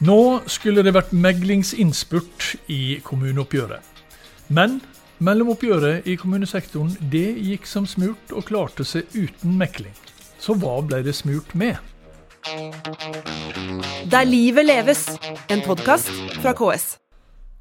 [0.00, 3.84] Nå skulle det vært meglingsinnspurt i kommuneoppgjøret.
[4.48, 4.78] Men
[5.20, 9.92] mellomoppgjøret i kommunesektoren det gikk som smurt og klarte seg uten mekling.
[10.40, 11.76] Så hva ble det smurt med?
[14.08, 15.04] Der livet leves,
[15.52, 16.08] en podkast
[16.40, 16.94] fra KS.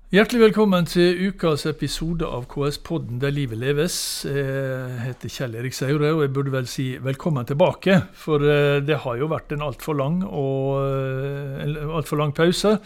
[0.10, 3.94] Hjertelig velkommen til ukas episode av KS-podden Der livet leves.
[4.26, 8.00] Jeg heter Kjell Erik Saure, og jeg burde vel si velkommen tilbake.
[8.18, 12.80] For eh, det har jo vært en altfor lang, eh, alt for lang pause.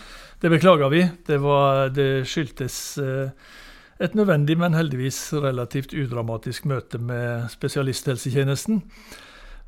[0.44, 1.06] Det beklager vi.
[1.24, 3.32] Det, var, det skyldtes eh,
[4.04, 8.84] et nødvendig, men heldigvis relativt udramatisk møte med spesialisthelsetjenesten.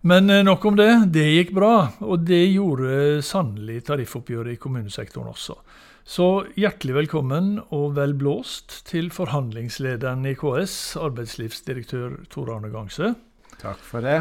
[0.06, 0.92] Men nok om det.
[1.16, 1.74] Det gikk bra,
[2.06, 5.58] og det gjorde sannelig tariffoppgjøret i kommunesektoren også.
[6.06, 13.16] Så hjertelig velkommen og vel blåst til forhandlingslederen i KS, arbeidslivsdirektør Tor Arne Gangse.
[13.58, 14.20] Takk for det.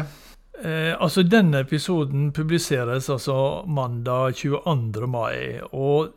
[0.65, 3.37] Eh, altså Denne episoden publiseres altså
[3.69, 5.05] mandag 22.
[5.05, 5.61] mai.
[5.69, 6.15] Og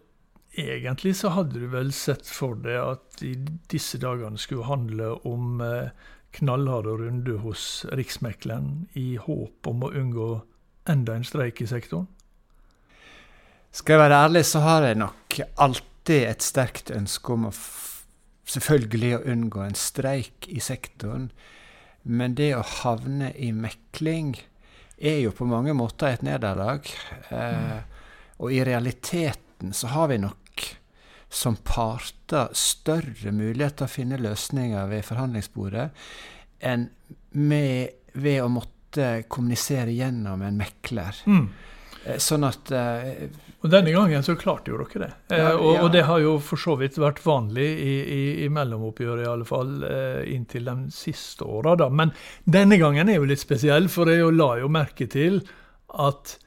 [0.56, 3.34] egentlig så hadde du vel sett for deg at i
[3.68, 5.92] disse dagene skulle handle om eh,
[6.36, 10.28] knallharde runde hos Riksmekleren i håp om å unngå
[10.88, 12.08] enda en streik i sektoren?
[13.72, 17.52] Skal jeg være ærlig, så har jeg nok alltid et sterkt ønske om å
[18.48, 21.28] selvfølgelig å unngå en streik i sektoren.
[22.08, 24.34] Men det å havne i mekling
[24.98, 26.88] er jo på mange måter et nederlag.
[27.28, 27.80] Eh,
[28.38, 30.47] og i realiteten så har vi nok
[31.28, 35.88] som parter større mulighet til å finne løsninger ved forhandlingsbordet
[36.64, 36.88] enn
[37.38, 41.20] med, ved å måtte kommunisere gjennom en mekler.
[41.28, 41.44] Mm.
[42.08, 43.28] Eh, sånn at uh,
[43.60, 45.10] Og denne gangen så klarte jo dere det.
[45.34, 45.52] Ja, ja.
[45.58, 49.30] Og, og, det har jo for så vidt vært vanlig i, i, i mellomoppgjøret, i
[49.30, 51.76] alle fall uh, inntil de siste åra.
[51.90, 52.14] Men
[52.48, 55.42] denne gangen er jo litt spesiell, for jeg la jo merke til
[55.88, 56.38] at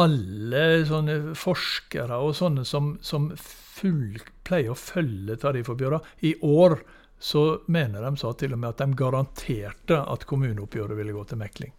[0.00, 6.76] alle sånne forskere og sånne som, som full, pleier å følge tariffoppgjørene, i år
[7.22, 11.40] så mener de sa til og med at de garanterte at kommuneoppgjøret ville gå til
[11.40, 11.72] mekling.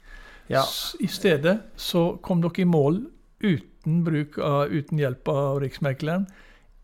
[0.52, 0.64] Ja.
[1.04, 3.04] I stedet så kom dere i mål
[3.44, 6.26] uten, bruk av, uten hjelp av Riksmekleren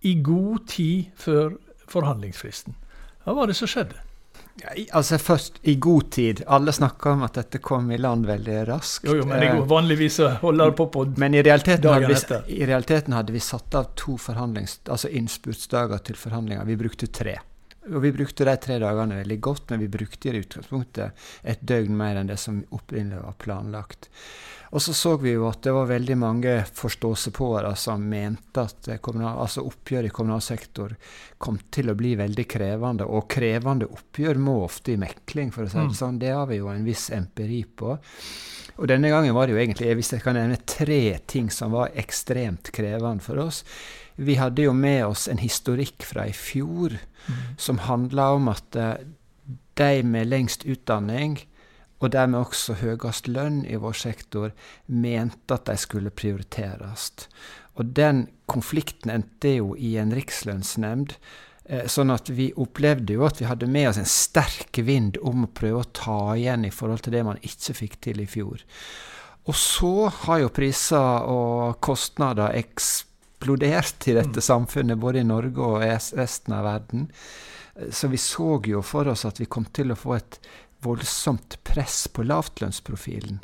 [0.04, 1.56] i god tid før
[1.90, 2.76] forhandlingsfristen.
[3.24, 4.09] Hva var det som skjedde?
[4.92, 6.44] Altså Først i god tid.
[6.48, 9.08] Alle snakker om at dette kom i land veldig raskt.
[9.08, 12.66] Jo, jo, men jeg, eh, vanligvis holder på på Men i realiteten, hadde vi, i
[12.66, 16.66] realiteten hadde vi satt av to altså innspurtsdager til forhandlinger.
[16.66, 17.40] Vi brukte tre.
[17.90, 21.12] Og vi brukte de tre dagene veldig godt, men vi brukte i utgangspunktet
[21.44, 24.10] et døgn mer enn det som opprinnelig var planlagt.
[24.70, 29.40] Og så så vi jo at det var veldig mange forståelsespåere som mente at kommunal,
[29.42, 30.94] altså oppgjør i kommunal sektor
[31.42, 33.08] kom til å bli veldig krevende.
[33.10, 35.98] Og krevende oppgjør må ofte i mekling, for å si det mm.
[36.02, 36.22] sånn.
[36.22, 37.96] Det har vi jo en viss empiri på.
[38.80, 41.96] Og denne gangen var det jo egentlig, hvis jeg kan nevne tre ting som var
[41.98, 43.64] ekstremt krevende for oss.
[44.20, 47.42] Vi hadde jo med oss en historikk fra i fjor mm.
[47.58, 48.94] som handla om at uh,
[49.80, 51.40] de med lengst utdanning,
[52.00, 54.54] og dermed også høyest lønn i vår sektor,
[54.88, 57.12] mente at de skulle prioriteres.
[57.80, 61.16] Og den konflikten endte jo i en rikslønnsnemnd.
[61.70, 65.46] Eh, sånn at vi opplevde jo at vi hadde med oss en sterk vind om
[65.46, 68.64] å prøve å ta igjen i forhold til det man ikke fikk til i fjor.
[69.50, 69.94] Og så
[70.24, 74.46] har jo priser og kostnader eksplodert i dette mm.
[74.46, 77.08] samfunnet, både i Norge og resten av verden.
[77.96, 80.40] Så vi så jo for oss at vi kom til å få et
[80.86, 83.42] voldsomt press på lavtlønnsprofilen.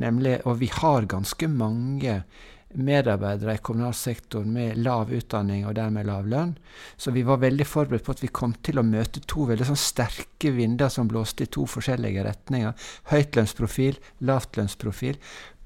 [0.00, 2.22] Nemlig, og vi har ganske mange
[2.74, 6.56] medarbeidere i kommunal sektor med lav utdanning og dermed lav lønn.
[6.96, 9.78] Så vi var veldig forberedt på at vi kom til å møte to veldig sånn
[9.78, 12.74] sterke vinder som blåste i to forskjellige retninger.
[13.12, 15.20] Høytlønnsprofil, lavtlønnsprofil.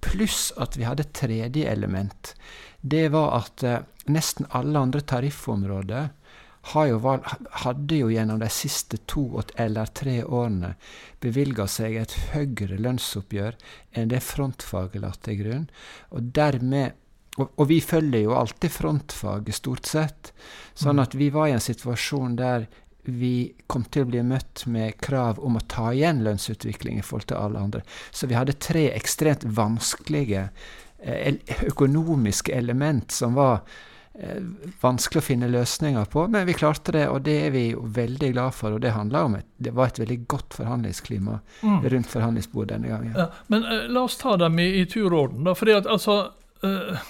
[0.05, 2.37] Pluss at vi hadde et tredje element
[2.81, 3.81] det var at eh,
[4.13, 6.11] nesten alle andre tariffområder
[6.75, 7.27] jo valg,
[7.65, 10.75] hadde jo gjennom de siste to eller tre årene
[11.23, 13.59] bevilga seg et høyere lønnsoppgjør
[13.93, 15.69] enn det frontfaget la til grunn.
[16.15, 16.99] Og dermed
[17.39, 20.33] og, og, vi følger jo alltid frontfaget, stort sett.
[20.75, 21.03] Sånn mm.
[21.05, 22.67] at vi var i en situasjon der
[23.07, 27.29] vi kom til å bli møtt med krav om å ta igjen lønnsutvikling i forhold
[27.31, 27.85] til alle andre.
[28.11, 30.49] Så vi hadde tre ekstremt vanskelige
[30.99, 33.61] Eh, økonomiske element som var
[34.81, 38.33] vanskelig å finne løsninger på, men vi klarte det, og det er vi jo veldig
[38.33, 38.75] glad for.
[38.75, 41.87] Og det handla om et, det var et veldig godt forhandlingsklima mm.
[41.93, 43.15] rundt forhandlingsbordet denne gangen.
[43.15, 45.55] Ja, men uh, la oss ta dem i, i tur og orden, da.
[45.59, 46.19] fordi at altså
[46.65, 47.07] uh,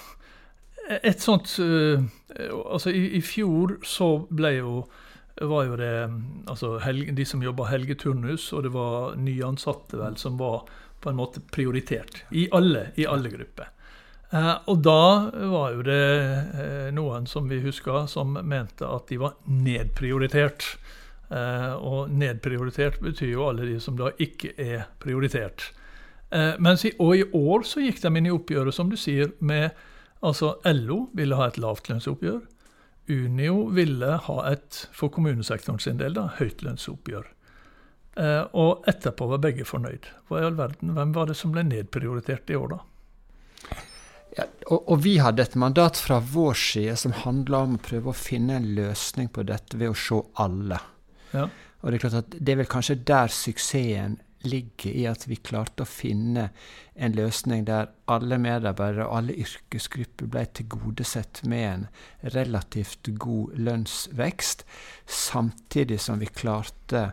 [0.89, 2.01] Et sånt uh,
[2.49, 4.73] Altså, i, i, fjor så ble jo
[5.39, 5.93] var jo det
[6.51, 10.65] altså helge, de som jobba helgeturnus, og det var nyansatte vel, som var
[10.99, 12.25] på en måte prioritert.
[12.35, 13.69] I alle, i alle grupper.
[14.29, 16.03] Eh, og da var jo det
[16.61, 20.67] eh, noen som vi husker, som mente at de var nedprioritert.
[21.29, 25.71] Eh, og nedprioritert betyr jo alle de som da ikke er prioritert.
[26.61, 29.71] Mens i, og i år så gikk de inn i oppgjøret, som du sier, med
[30.21, 32.43] altså LO ville ha et lavtlønnsoppgjør.
[33.09, 37.31] Unio ville ha et, for kommunesektoren sin del, da, høytlønnsoppgjør.
[38.61, 40.05] Og etterpå var begge fornøyd.
[40.29, 42.83] Hva i all verden, Hvem var det som ble nedprioritert i år, da?
[44.39, 48.11] Ja, og, og, vi hadde et mandat fra vår side som handla om å prøve
[48.11, 50.79] å finne en løsning på dette ved å se alle.
[51.33, 51.49] Ja.
[51.79, 55.35] Og Det er klart at det er vel kanskje der suksessen ligger i at vi
[55.43, 56.45] klarte å finne
[56.95, 61.83] en løsning der alle medarbeidere og alle yrkesgrupper ble tilgodesett med en
[62.35, 64.63] relativt god lønnsvekst,
[65.05, 67.09] samtidig som vi klarte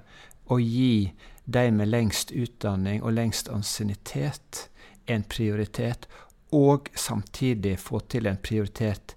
[0.46, 1.10] å gi
[1.46, 4.68] de med lengst utdanning og lengst ansiennitet
[5.10, 6.08] en prioritet,
[6.54, 9.16] og samtidig få til en prioritet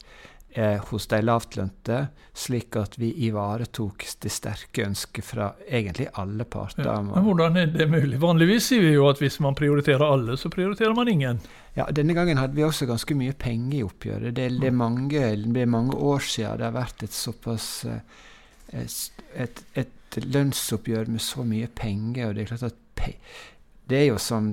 [0.49, 1.99] eh, hos de lavtlønte,
[2.33, 6.87] slik at vi ivaretok det sterke ønsket fra egentlig alle parter.
[6.87, 8.19] Ja, men Hvordan er det mulig?
[8.21, 11.43] Vanligvis sier vi jo at hvis man prioriterer alle, så prioriterer man ingen.
[11.77, 14.33] Ja, Denne gangen hadde vi også ganske mye penger i oppgjøret.
[14.33, 14.81] Det, det, er, mm.
[14.81, 18.01] mange, det er mange år siden det har vært et såpass eh,
[18.73, 22.29] et, et lønnsoppgjør med så mye penger.
[22.29, 22.85] og det er klart at
[23.89, 24.49] det er jo som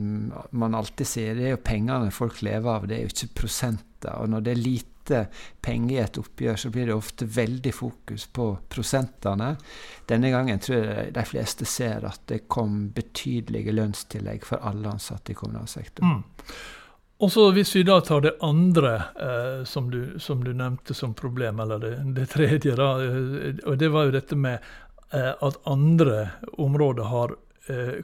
[0.50, 4.14] man alltid sier, det er jo pengene folk lever av, det er jo ikke prosenter.
[4.20, 5.20] Og når det er lite
[5.62, 9.52] penger i et oppgjør, så blir det ofte veldig fokus på prosentene.
[10.08, 15.34] Denne gangen tror jeg de fleste ser at det kom betydelige lønnstillegg for alle ansatte
[15.34, 16.08] i kommunal sektor.
[16.08, 16.24] Mm.
[17.18, 21.14] Og så Hvis vi da tar det andre eh, som, du, som, du, nevnte som
[21.14, 24.58] problem, eller det, det tredje, da, eh, og det var jo dette med
[25.12, 26.28] eh, at andre
[26.60, 27.36] områder har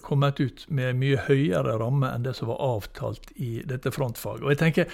[0.02, 4.42] kommet ut med mye høyere ramme enn det som var avtalt i dette frontfaget.
[4.42, 4.88] Og jeg tenker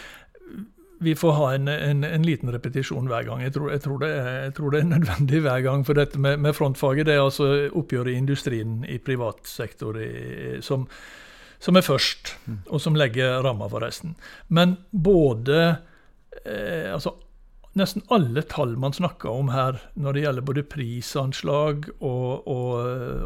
[1.00, 3.42] vi får ha en, en, en, liten repetisjon hver gang.
[3.44, 5.84] Jeg tror, jeg, tror er, jeg tror, det er, nødvendig hver gang.
[5.86, 10.58] For dette med, med frontfaget det er altså oppgjøret i industrien i privat sektor i,
[10.64, 10.88] som,
[11.62, 12.58] som, er først, mm.
[12.66, 14.16] og som legger ramma for resten.
[14.48, 15.60] Men både
[16.44, 17.14] eh, altså,
[17.78, 22.72] Nesten alle tall man snakker om her når det gjelder både prisanslag og, og,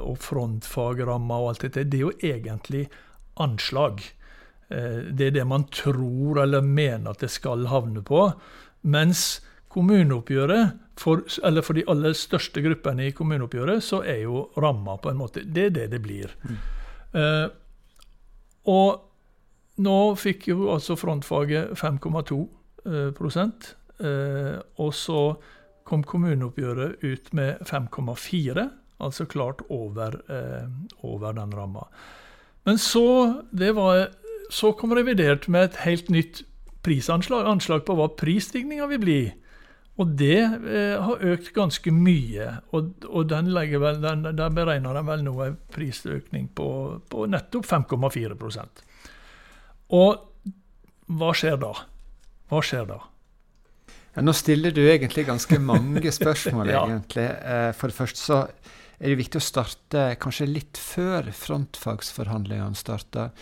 [0.02, 2.82] og frontfagrammer og alt dette, det er jo egentlig
[3.40, 4.02] anslag.
[4.68, 8.26] Eh, det er det man tror eller mener at det skal havne på.
[8.82, 14.98] Mens kommuneoppgjøret, for, eller for de aller største gruppene i kommuneoppgjøret, så er jo ramma
[15.00, 16.34] på en måte Det er det det blir.
[16.44, 16.58] Mm.
[17.12, 17.48] Uh,
[18.68, 22.44] og nå fikk jo altså frontfaget 5,2 uh,
[22.84, 23.08] uh,
[24.02, 25.20] og så
[25.88, 28.64] kom kommuneoppgjøret ut med 5,4,
[29.02, 30.66] altså klart over, uh,
[31.06, 31.86] over den ramma.
[32.64, 33.42] Men så
[33.74, 34.08] var
[34.52, 36.42] så kom revidert med et helt nytt
[36.84, 39.20] prisanslag, anslag på hva prisstigninga vil bli.
[40.00, 42.48] Og det eh, har økt ganske mye.
[42.72, 46.68] Og, og den vel, den, der beregner den vel nå en prisøkning på,
[47.12, 48.84] på nettopp 5,4%
[49.92, 50.52] Og
[51.12, 51.72] hva skjer da?
[52.48, 52.98] Hva skjer da?
[54.12, 56.84] Ja, nå stiller du egentlig ganske mange spørsmål, ja.
[56.86, 57.26] egentlig.
[57.26, 58.40] Eh, for det første så
[59.02, 63.32] er det viktig å starte kanskje litt før frontfagsforhandlingene starter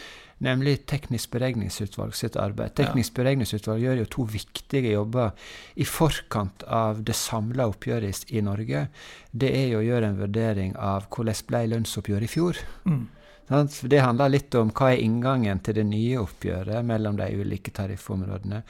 [0.41, 2.73] nemlig Teknisk beregningsutvalg sitt arbeid.
[2.79, 5.35] Teknisk beregningsutvalg gjør jo to viktige jobber
[5.77, 8.87] i forkant av det samla oppgjøret i Norge.
[9.31, 12.63] Det er jo å gjøre en vurdering av hvordan ble lønnsoppgjøret i fjor.
[12.89, 13.09] Mm.
[13.51, 18.63] Det handler litt om hva er inngangen til det nye oppgjøret mellom de ulike tariffområdene.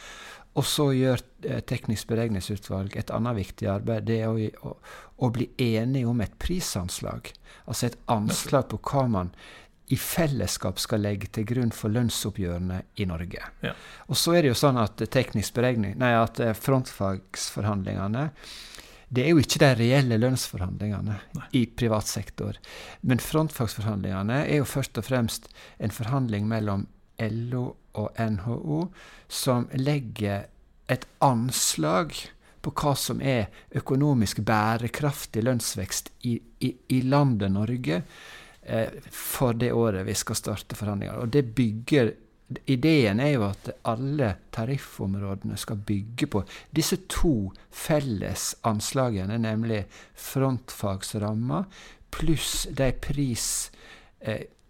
[0.59, 4.09] Og så gjør eh, Teknisk beregningsutvalg et annet viktig arbeid.
[4.09, 4.77] Det er å, å,
[5.27, 7.33] å bli enige om et prisanslag.
[7.67, 9.35] Altså et anslag på hva man
[9.91, 13.47] i fellesskap skal legge til grunn for lønnsoppgjørene i Norge.
[13.67, 13.73] Ja.
[14.07, 18.29] Og så er det jo sånn at teknisk beregning, nei, at eh, frontfagsforhandlingene
[19.11, 21.47] det er jo ikke de reelle lønnsforhandlingene nei.
[21.59, 22.55] i privat sektor.
[23.03, 25.49] Men frontfagsforhandlingene er jo først og fremst
[25.83, 26.87] en forhandling mellom
[27.29, 27.65] LO
[28.01, 28.81] og NHO
[29.29, 30.47] som legger
[30.91, 32.15] et anslag
[32.61, 38.03] på hva som er økonomisk bærekraftig lønnsvekst i, i, i landet Norge
[38.63, 41.23] eh, for det året vi skal starte forhandlinger.
[41.23, 42.13] Og det bygger
[42.67, 46.41] Ideen er jo at alle tariffområdene skal bygge på
[46.75, 49.85] disse to felles anslagene, nemlig
[50.19, 51.61] frontfagsramma
[52.11, 52.91] pluss de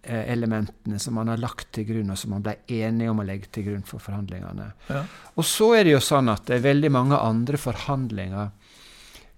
[0.02, 3.50] priselementene som man har lagt til grunn, og som man ble enige om å legge
[3.52, 4.72] til grunn for forhandlingene.
[4.88, 5.04] Ja.
[5.36, 8.50] Og så er det jo sånn at det er veldig mange andre forhandlinger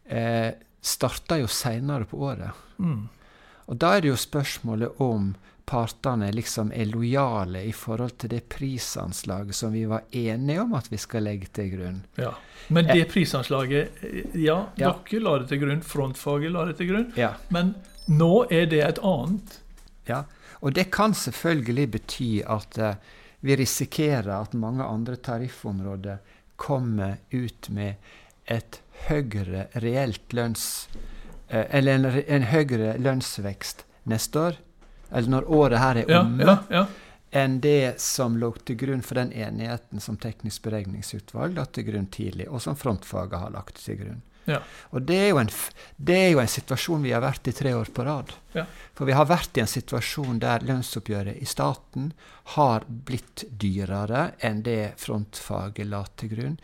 [0.07, 2.51] eh, starter jo seinere på året.
[2.79, 3.09] Mm.
[3.67, 5.33] Og da er det jo spørsmålet om
[5.73, 10.91] partene liksom er lojale i forhold til det prisanslaget som vi var enige om at
[10.91, 12.03] vi skal legge til grunn.
[12.19, 12.35] Ja,
[12.69, 14.03] Men det prisanslaget
[14.35, 14.93] Ja, ja.
[15.09, 17.13] dere la det til grunn, frontfaget la det til grunn.
[17.17, 17.35] Ja.
[17.49, 17.75] Men
[18.11, 19.61] nå er det et annet.
[20.11, 20.25] Ja,
[20.63, 22.95] og det kan selvfølgelig bety at uh,
[23.43, 26.23] vi risikerer at mange andre tariffområder
[26.57, 27.95] kommer ut med
[28.47, 30.89] et høyere reelt lønns...
[31.51, 34.61] Uh, eller en, en høyere lønnsvekst neste år,
[35.13, 36.87] eller når året her er omme, ja, ja,
[37.43, 42.09] enn det som lå til grunn for den enigheten som Teknisk beregningsutvalg la til grunn
[42.13, 44.23] tidlig, og som frontfaget har lagt til grunn.
[44.49, 44.59] Ja.
[44.91, 45.51] Og det er, en,
[45.97, 48.33] det er, jo en, situasjon vi har vært i tre år på rad.
[48.57, 48.67] Ja.
[48.97, 52.11] For vi har vært i en situasjon der lønnsoppgjøret i staten
[52.57, 56.59] har blitt dyrere enn det frontfaget la til grunn.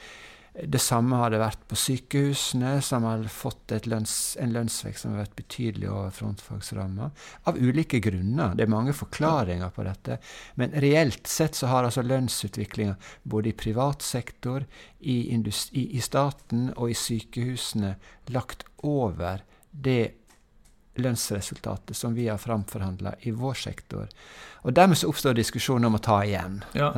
[0.55, 5.27] Det samme har det vært på sykehusene, som har fått lønns, en lønnsvekst som har
[5.27, 7.11] vært betydelig over frontfagsramma.
[7.51, 8.57] Av ulike grunner.
[8.57, 10.19] Det er mange forklaringer på dette.
[10.59, 14.67] Men reelt sett så har altså lønnsutviklinga både i privat sektor,
[14.99, 17.95] i, industri, i staten og i sykehusene
[18.35, 20.28] lagt over det
[21.03, 24.09] lønnsresultatet som vi har framforhandla i vår sektor.
[24.67, 26.63] Og Dermed så oppstår diskusjonen om å ta igjen.
[26.77, 26.91] Ja.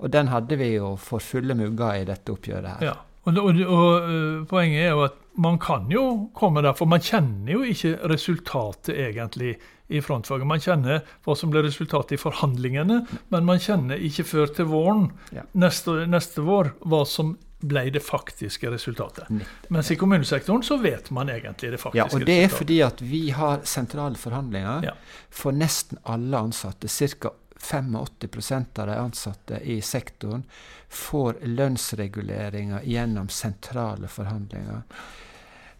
[0.00, 2.88] Og den hadde vi jo for fulle mugger i dette oppgjøret her.
[2.90, 2.96] Ja.
[3.26, 6.02] Og, og, og, eh, Poenget er jo at man kan jo
[6.36, 9.56] komme der, for man kjenner jo ikke resultatet egentlig
[9.92, 10.48] i frontfaget.
[10.48, 13.00] Man kjenner hva som ble resultatet i forhandlingene,
[13.34, 15.44] men man kjenner ikke før til våren ja.
[15.58, 17.36] neste, neste, vår hva som
[17.68, 19.30] ble det faktiske resultatet.
[19.68, 22.20] Mens i kommunesektoren så vet man egentlig det faktiske resultatet.
[22.20, 24.94] Ja, og Det er fordi at vi har sentrale forhandlinger ja.
[25.30, 26.88] for nesten alle ansatte.
[26.88, 27.34] Ca.
[27.66, 30.42] 85% av de ansatte i sektoren
[30.88, 34.82] får lønnsreguleringer gjennom sentrale forhandlinger.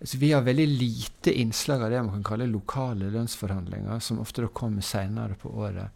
[0.00, 4.48] Så vi har veldig lite innslag av det man kan kalle lokale lønnsforhandlinger, som ofte
[4.52, 5.88] kommer senere på året.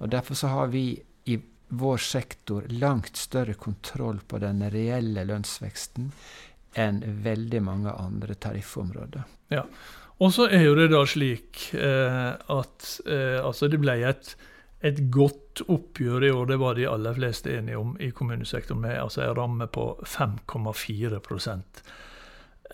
[0.00, 1.38] Og Derfor så har vi i
[1.68, 6.10] vår sektor langt større kontroll på den reelle lønnsveksten
[6.76, 9.24] enn veldig mange andre tariffområder.
[9.50, 9.64] Ja,
[10.18, 14.36] Og så er jo det da slik eh, at eh, altså det ble et
[14.84, 19.00] et godt oppgjør i år, det var de aller fleste enige om i kommunesektoren, med
[19.00, 21.20] altså en ramme på 5,4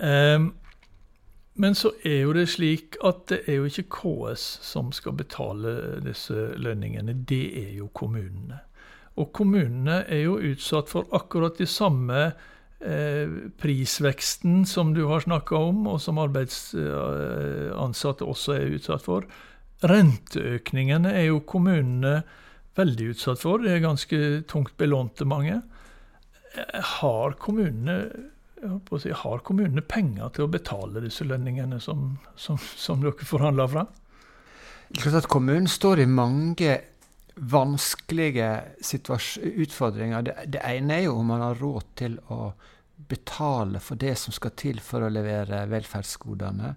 [0.00, 0.40] eh,
[1.54, 6.00] Men så er jo det slik at det er jo ikke KS som skal betale
[6.04, 8.60] disse lønningene, det er jo kommunene.
[9.20, 12.32] Og kommunene er jo utsatt for akkurat de samme
[12.80, 13.28] eh,
[13.60, 19.28] prisveksten som du har snakka om, og som arbeidsansatte også er utsatt for.
[19.82, 22.22] Renteøkningene er jo kommunene
[22.78, 23.60] veldig utsatt for.
[23.60, 25.60] Det er ganske tungt belånte mange.
[26.98, 27.98] Har kommunene,
[29.00, 33.92] si, har kommunene penger til å betale disse lønningene som, som, som dere forhandler fram?
[35.28, 36.80] Kommunen står i mange
[37.34, 38.50] vanskelige
[39.42, 40.22] utfordringer.
[40.22, 42.52] Det, det, ene er jo om man har råd til å
[43.08, 46.74] betale for det som skal til for å levere velferdsgodene.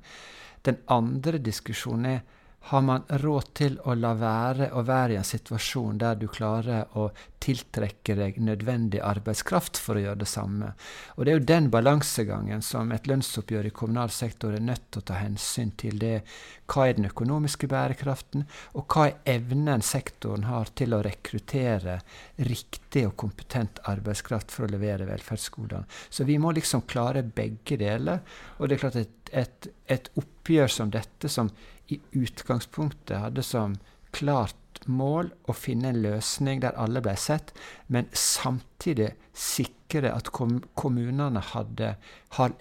[0.66, 2.24] Den andre diskusjonen er
[2.66, 6.98] har man råd til å la være å være i en situasjon der du klarer
[6.98, 7.12] å
[7.46, 10.72] tiltrekke deg nødvendig arbeidskraft for å gjøre det samme?
[11.16, 15.04] Og Det er jo den balansegangen som et lønnsoppgjør i kommunal sektor er nødt til
[15.04, 16.00] å ta hensyn til.
[16.00, 16.24] det.
[16.66, 22.00] Hva er den økonomiske bærekraften, og hva er evnen sektoren har til å rekruttere
[22.38, 25.86] riktig og kompetent arbeidskraft for å levere velferdsgodene?
[26.10, 28.26] Så vi må liksom klare begge deler.
[28.58, 31.52] Og det er klart et, et, et oppgjør som dette, som
[31.94, 33.76] i utgangspunktet hadde som
[34.16, 37.54] klart mål å finne en løsning der alle ble sett,
[37.88, 41.96] men samtidig sikre at kommunene hadde,
[42.38, 42.56] har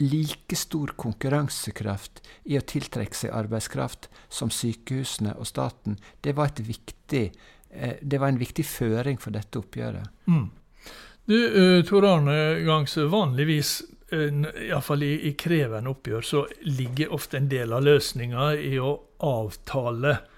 [0.00, 5.96] like stor konkurransekraft i å tiltrekke seg arbeidskraft som sykehusene og staten.
[6.20, 7.24] Det var, viktig,
[7.70, 10.12] eh, det var en viktig føring for dette oppgjøret.
[10.28, 10.50] Mm.
[11.24, 13.78] Du, uh, Tor Arne Gangse, vanligvis
[14.12, 18.92] iallfall i, i krevende oppgjør, så ligger ofte en del av løsninga i å
[19.24, 20.30] avtale eh,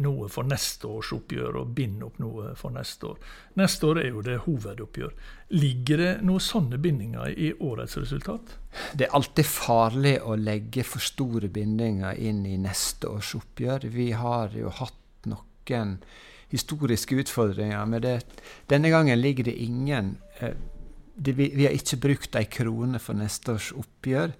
[0.00, 3.18] noe for neste års oppgjør og binde opp noe for neste år.
[3.60, 5.12] Neste år er jo det hovedoppgjør.
[5.60, 8.56] Ligger det noen sånne bindinger i årets resultat?
[8.96, 13.86] Det er alltid farlig å legge for store bindinger inn i neste års oppgjør.
[13.92, 15.98] Vi har jo hatt noen
[16.50, 18.16] historiske utfordringer med det.
[18.72, 20.56] Denne gangen ligger det ingen eh,
[21.14, 24.32] vi, vi, har ikke brukt ei krone for neste års oppgjør.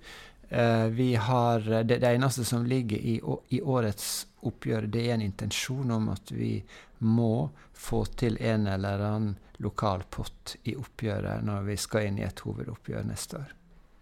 [0.49, 3.19] Eh, vi har, det, det, eneste som ligger i,
[3.49, 6.59] i, årets oppgjør, det er en intensjon om at vi
[6.99, 12.27] må få til en eller annen lokal pott i oppgjøret når vi skal inn i
[12.27, 13.57] et hovedoppgjør neste år.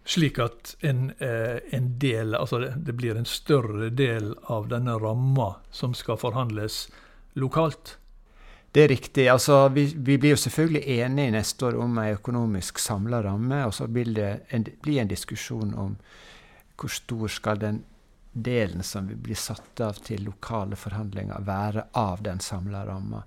[0.09, 5.51] Slik at en, eh, en, del, altså det blir en større del av denne ramma
[5.71, 6.87] som skal forhandles
[7.37, 7.97] lokalt?
[8.71, 9.27] Det er riktig.
[9.29, 13.63] Altså, vi, vi, blir jo selvfølgelig enige neste år om en økonomisk samla ramme.
[13.65, 15.95] Og så vil det en, bli en diskusjon om
[16.79, 17.83] hvor stor skal den
[18.31, 23.23] delen som vil bli satt av til lokale forhandlinger, være av den samla ramma.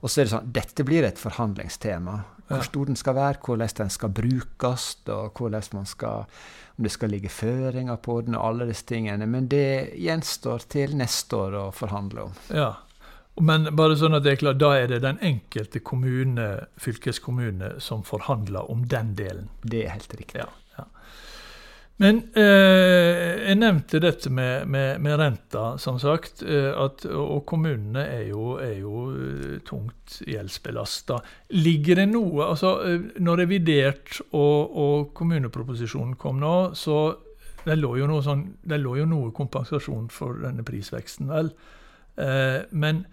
[0.00, 2.16] Og så er det sånn, dette blir et forhandlingstema.
[2.46, 6.26] Hvor stor den skal være, hvordan den skal brukes, og hvordan man skal,
[6.78, 9.26] om det skal ligge føringer på den, og alle disse tingene.
[9.26, 12.36] Men det gjenstår til neste år å forhandle om.
[12.54, 12.72] Ja,
[13.36, 16.46] men bare sånn at det er klart, da er det den enkelte kommune,
[16.80, 19.50] fylkeskommune, som forhandler om den delen.
[19.60, 20.40] Det er helt riktig.
[20.40, 20.48] Ja.
[22.02, 26.42] Men eh, jeg nevnte dette med, med, med renta, som sagt.
[26.44, 31.22] Eh, at, og kommunene er jo, er jo eh, tungt gjeldsbelasta.
[31.56, 36.98] Ligger det noe altså eh, Når revidert og, og kommuneproposisjonen kom nå, så
[37.64, 41.50] det lå jo noe, sånn, det lå jo noe kompensasjon for denne prisveksten, vel.
[42.20, 43.06] Eh, men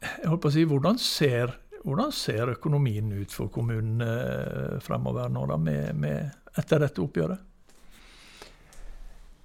[0.00, 5.44] jeg holdt på å si, hvordan ser, hvordan ser økonomien ut for kommunene fremover nå,
[5.50, 7.49] da, med, med, etter dette oppgjøret?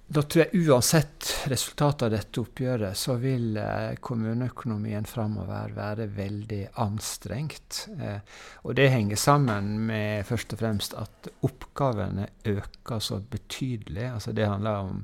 [0.06, 6.60] Da tror jeg uansett resultatet av dette oppgjøret, så vil eh, kommuneøkonomien framover være veldig
[6.78, 7.80] anstrengt.
[7.98, 8.20] Eh,
[8.62, 14.04] og det henger sammen med først og fremst at oppgavene øker så betydelig.
[14.12, 15.00] Altså det handler om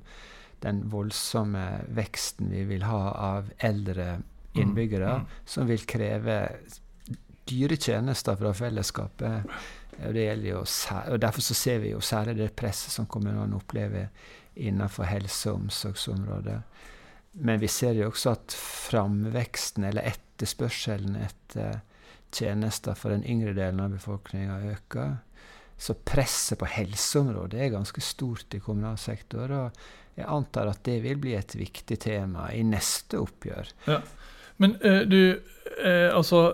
[0.63, 3.03] den voldsomme veksten vi vil ha
[3.35, 4.21] av eldre
[4.55, 5.25] innbyggere, mm.
[5.27, 5.41] Mm.
[5.57, 6.37] som vil kreve
[7.51, 9.57] dyre tjenester fra fellesskapet.
[9.99, 14.15] Og, og Derfor så ser vi jo særlig det presset som kommunene opplever
[14.55, 16.61] innenfor helse- og omsorgsområdet.
[17.33, 21.81] Men vi ser jo også at framveksten, eller etterspørselen etter
[22.33, 25.17] tjenester for den yngre delen av befolkninga øker.
[25.77, 29.51] Så presset på helseområdet er ganske stort i kommunal sektor.
[29.51, 29.81] Og
[30.19, 33.73] jeg antar at det vil bli et viktig tema i neste oppgjør.
[33.89, 34.03] Ja.
[34.63, 35.41] Men uh, du,
[35.81, 36.53] uh, altså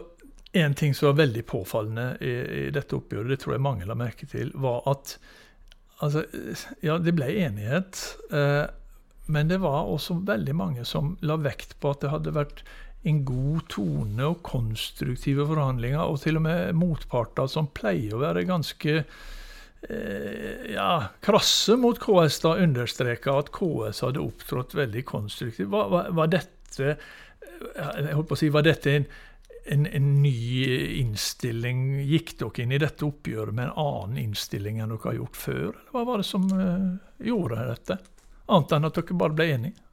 [0.57, 3.95] En ting som var veldig påfallende i, i dette oppgjøret, det tror jeg mange la
[3.99, 5.19] merke til, var at
[6.04, 6.25] Altså,
[6.84, 8.02] ja, det ble enighet.
[8.30, 8.67] Eh,
[9.28, 12.63] men det var også veldig mange som la vekt på at det hadde vært
[13.08, 18.47] en god tone og konstruktive forhandlinger, og til og med motparter som pleier å være
[18.49, 20.91] ganske eh, ja,
[21.25, 25.71] krasse mot KS, da understreka at KS hadde opptrådt veldig konstruktivt.
[25.73, 26.97] Var, var, var, dette
[27.58, 29.06] jeg holdt på å si, var dette en
[29.73, 30.35] en, en, ny
[31.00, 31.83] innstilling?
[32.09, 35.67] Gikk dere inn i dette oppgjøret med en annen innstilling enn dere har gjort før?
[35.73, 37.99] Eller hva var det som uh, gjorde dette?
[38.49, 39.87] Annet enn at dere bare ble enige?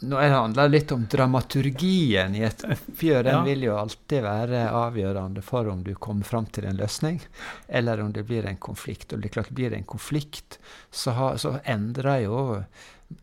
[0.00, 3.24] Nå handler det litt om dramaturgien i et oppgjør.
[3.26, 3.40] Den ja.
[3.48, 7.18] vil jo alltid være avgjørende for om du kommer fram til en løsning,
[7.66, 9.12] eller om det blir en konflikt.
[9.12, 12.38] Og det klart, blir det en konflikt, så, ha, så endrer jo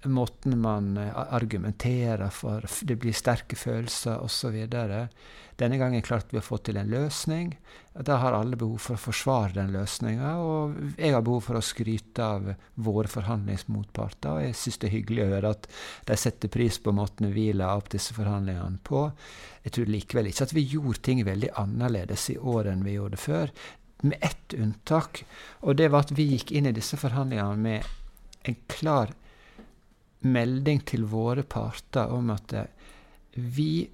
[0.03, 4.57] måten man eh, argumenterer for, det blir sterke følelser osv.
[5.55, 7.53] Denne gangen klarte vi å få til en løsning.
[7.95, 10.33] Da har alle behov for å forsvare den løsninga.
[10.43, 14.33] Og jeg har behov for å skryte av våre forhandlingsmotparter.
[14.33, 15.69] Og jeg syns det er hyggelig å høre at
[16.09, 19.05] de setter pris på måten vi la opp disse forhandlingene på.
[19.63, 23.21] Jeg tror likevel ikke at vi gjorde ting veldig annerledes i år enn vi gjorde
[23.21, 23.53] før.
[24.03, 25.23] Med ett unntak,
[25.63, 27.93] og det var at vi gikk inn i disse forhandlingene med
[28.45, 29.15] en klar
[30.25, 32.57] melding til våre parter om at
[33.35, 33.85] vi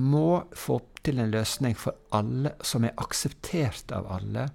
[0.00, 4.48] må få til en løsning for alle som er akseptert av alle.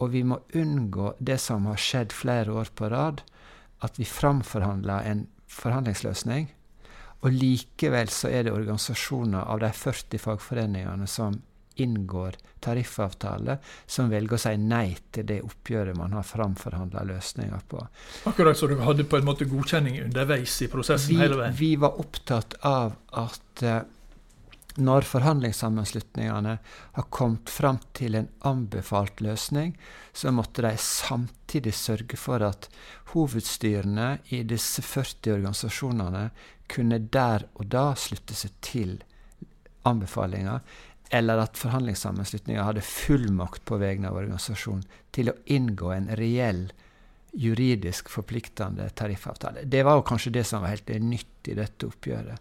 [0.00, 3.22] Og vi må unngå det som har skjedd flere år på rad,
[3.84, 6.50] at vi framforhandler en forhandlingsløsning.
[7.20, 11.40] Og likevel så er det organisasjoner av de 40 fagforeningene som
[11.80, 17.80] inngår tariffavtale, som velger å si nei til det oppgjøret man har framforhandla løsninger på.
[18.28, 21.56] Akkurat så dere hadde på en måte godkjenning underveis i prosessen vi, hele veien?
[21.56, 23.80] Vi var opptatt av at uh,
[24.82, 26.56] når forhandlingssammenslutningene
[26.96, 29.76] har kommet fram til en anbefalt løsning,
[30.12, 32.68] så måtte de samtidig sørge for at
[33.12, 36.24] hovedstyrene i disse 40 organisasjonene
[36.70, 38.98] kunne der og da slutte seg til
[39.88, 40.60] anbefalinger
[41.10, 46.68] eller at forhandlingssammenslutninga hadde fullmakt på vegne av organisasjonen til å inngå en reell
[47.32, 49.64] juridisk forpliktende tariffavtale.
[49.66, 52.38] Det var jo kanskje det som var helt nytt i dette oppgjøret.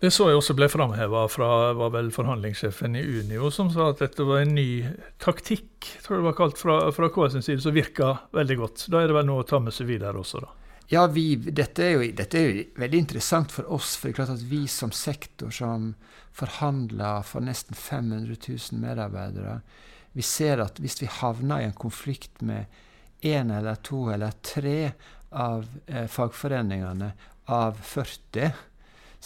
[0.00, 4.02] Det så jeg også ble framheva fra var vel forhandlingssjefen i Unio, som sa at
[4.02, 4.84] dette var en ny
[5.22, 8.84] taktikk tror jeg det var kalt fra, fra KS sin side, som virka veldig godt.
[8.92, 10.52] Da er det vel noe å ta med seg videre også, da.
[10.92, 13.96] Ja, vi, dette, er jo, dette, er jo, veldig interessant for oss.
[13.96, 15.88] For det er klart at vi som sektor som
[16.36, 19.58] forhandler for nesten 500 000 medarbeidere,
[20.12, 22.68] vi ser at hvis vi havner i en konflikt med
[23.24, 24.92] én eller to eller tre
[25.32, 27.10] av eh, fagforeningene
[27.52, 28.52] av 40,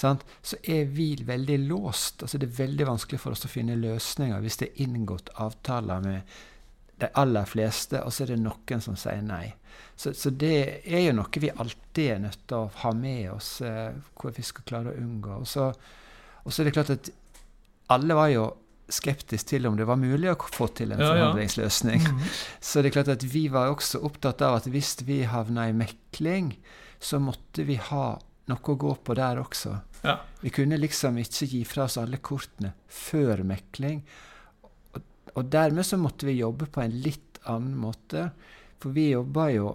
[0.01, 0.25] sant?
[0.43, 2.25] så er vi veldig låst.
[2.25, 6.05] Altså, det er veldig vanskelig for oss å finne løsninger hvis det er inngått avtaler
[6.05, 6.39] med
[7.01, 9.47] de aller fleste, og så er det noen som sier nei.
[9.97, 13.61] Så, så det er jo noe vi alltid er nødt til å ha med oss,
[13.65, 15.41] eh, hvor vi skal klare å unngå.
[15.43, 15.71] Og så,
[16.45, 17.11] og så er det klart at
[17.95, 18.47] alle var jo
[18.91, 22.03] skeptisk til om det var mulig å få til en ja, forhandlingsløsning.
[22.03, 22.11] Ja.
[22.11, 22.41] Mm -hmm.
[22.61, 25.73] Så det er klart at vi var også opptatt av at hvis vi havna i
[25.73, 26.59] mekling,
[27.01, 28.19] så måtte vi ha
[28.51, 29.77] noe å gå på der også.
[30.05, 30.17] Ja.
[30.41, 34.03] Vi kunne liksom ikke gi fra oss alle kortene før mekling.
[34.65, 35.03] Og,
[35.35, 38.31] og, dermed så måtte vi jobbe på en litt annen måte.
[38.81, 39.73] For vi jobber jo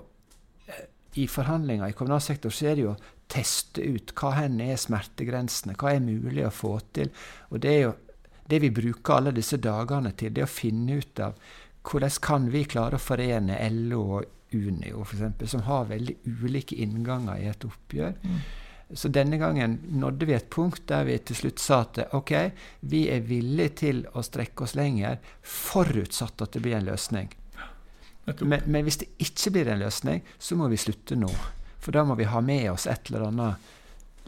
[0.67, 0.87] eh,
[1.21, 4.77] i forhandlinger i kommunal sektor, så er det jo å teste ut hva hen er
[4.79, 7.11] smertegrensene, hva er mulig å få til.
[7.51, 7.93] Og det er jo
[8.45, 11.37] det vi bruker alle disse dagene til, det er å finne ut av
[11.85, 17.41] hvordan kan vi klare å forene LO og Unio, f.eks., som har veldig ulike innganger
[17.41, 18.13] i et oppgjør.
[18.23, 18.37] Mm.
[18.93, 22.33] Så denne gangen nådde vi et punkt der vi til slutt sa at OK,
[22.85, 27.31] vi er villige til å strekke oss lenger, forutsatt at det blir en løsning.
[28.25, 31.29] Men, men, hvis det ikke blir en løsning, så må vi slutte nå.
[31.81, 33.73] For da må vi ha med oss et eller annet.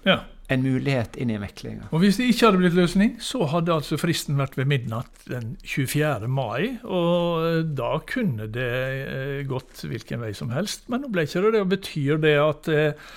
[0.06, 1.90] Ja en mulighet inn i meklinga.
[1.92, 5.56] Og Hvis det ikke hadde blitt løsning, så hadde altså fristen vært ved midnatt den
[5.68, 6.30] 24.
[6.32, 6.78] mai.
[6.88, 8.70] Og eh, da kunne det
[9.04, 10.88] eh, gått hvilken vei som helst.
[10.92, 11.66] Men nå ble ikke det det.
[11.76, 13.10] Betyr det at eh,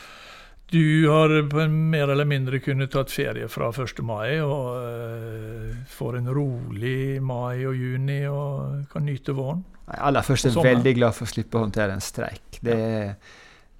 [0.70, 1.34] du har
[1.68, 4.00] mer eller mindre kunnet tatt ferie fra 1.
[4.06, 9.62] mai og får en rolig mai og juni og kan nyte våren?
[9.90, 12.60] Aller først er jeg veldig glad for å slippe å håndtere en streik.
[12.62, 12.80] Det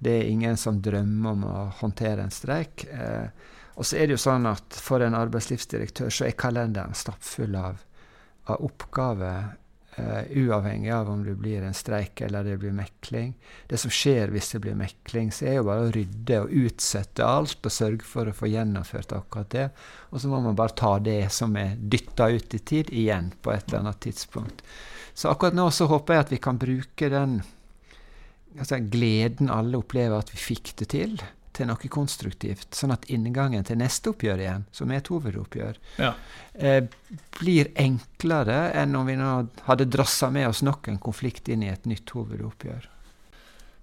[0.01, 2.87] det er ingen som drømmer om å håndtere en streik.
[2.89, 3.27] Eh,
[3.77, 7.83] og så er det jo sånn at for en arbeidslivsdirektør så er kalenderen stappfull av,
[8.49, 9.51] av oppgaver.
[9.99, 13.33] Uh, uavhengig av om det blir en streik eller det blir mekling.
[13.67, 17.27] Det som skjer hvis det blir mekling, så er jo bare å rydde og utsette
[17.27, 19.65] alt og sørge for å få gjennomført akkurat det.
[20.15, 23.51] Og så må man bare ta det som er dytta ut i tid, igjen på
[23.51, 24.63] et eller annet tidspunkt.
[25.11, 27.41] Så akkurat nå så håper jeg at vi kan bruke den
[28.57, 31.19] altså, gleden alle opplever at vi fikk det til,
[31.55, 32.69] til noe konstruktivt.
[32.75, 36.13] Sånn at inngangen til neste oppgjør igjen, som er et hovedoppgjør, ja.
[36.53, 36.83] eh,
[37.39, 39.33] blir enklere enn om vi nå
[39.67, 42.89] hadde drassa med oss nok en konflikt inn i et nytt hovedoppgjør.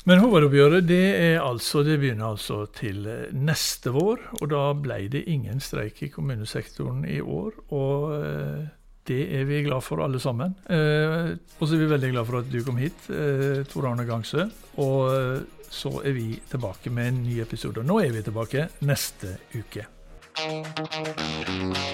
[0.09, 3.03] Men hovedoppgjøret det, er altså, det begynner altså til
[3.37, 7.63] neste vår, og da ble det ingen streik i kommunesektoren i år.
[7.69, 8.11] og...
[8.23, 8.67] Eh,
[9.09, 10.55] det er vi glad for, alle sammen.
[10.69, 14.07] Eh, og så er vi veldig glad for at du kom hit, eh, Tor Arne
[14.09, 14.49] Gangsø.
[14.85, 15.39] Og eh,
[15.71, 17.85] så er vi tilbake med en ny episode.
[17.85, 19.87] Nå er vi tilbake neste uke.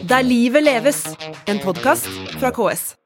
[0.05, 1.07] Der livet leves,
[1.49, 3.04] en podkast fra KS.